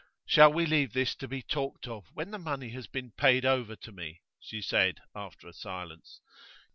[0.25, 3.75] 'Shall we leave this to be talked of when the money has been paid over
[3.75, 6.21] to me?' she said, after a silence.